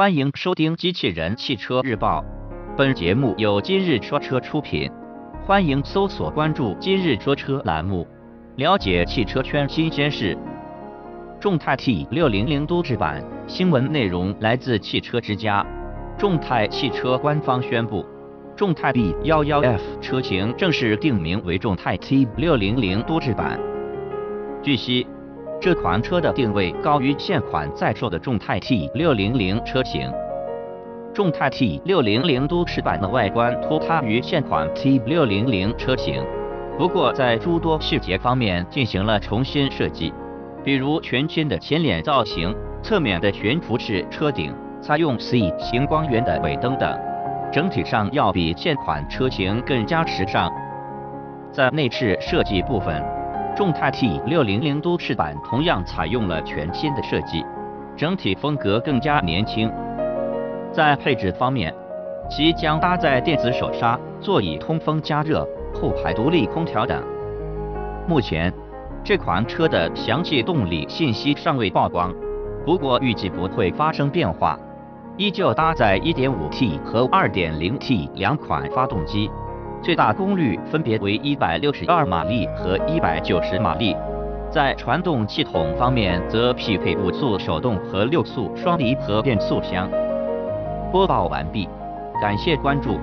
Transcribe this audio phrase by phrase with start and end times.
[0.00, 2.22] 欢迎收听《机器人汽车日报》，
[2.74, 4.90] 本节目由今日说车出品。
[5.44, 8.08] 欢迎搜索关注“今日说车”栏目，
[8.56, 10.34] 了解汽车圈新鲜事。
[11.38, 15.62] 众泰 T 六零零都市版新闻内容来自汽车之家。
[16.16, 18.02] 众泰汽车官方宣布，
[18.56, 23.60] 众泰 B 幺幺 F 车型正式定名为众泰 T 六零零都市版。
[24.62, 25.06] 据悉。
[25.60, 30.10] 这款车的定位高于现款在售的众泰 T 六零零车型。
[31.12, 36.24] 众泰 T 六零零都市版的外观脱胎于现款 T 六零零车型，
[36.78, 40.14] 不过在诸多细节方面进行了重新设计，
[40.64, 46.98] 比如全新的前脸造型、侧面的悬浮式车顶、采用 C 型光源的尾灯等，
[47.52, 50.50] 整体上要比现款车型更加时尚。
[51.52, 53.19] 在内饰设计部分。
[53.60, 57.44] 众泰 T 六零零都市版同样采用了全新的设计，
[57.94, 59.70] 整体风格更加年轻。
[60.72, 61.70] 在配置方面，
[62.30, 67.04] 其将搭载电子手刹、座椅通风加热、后排独立空调等。
[68.08, 68.50] 目前，
[69.04, 72.10] 这款车的详细动力信息尚未曝光，
[72.64, 74.58] 不过预计不会发生变化，
[75.18, 79.30] 依旧搭载 1.5T 和 2.0T 两款发动机。
[79.82, 83.96] 最大功率分别为一百六十二马力和一百九十马力，
[84.50, 89.90] 在传动系统方面则匹配五速手动和六速双离合变速箱。
[90.92, 91.66] 播报完毕，
[92.20, 92.98] 感谢关注。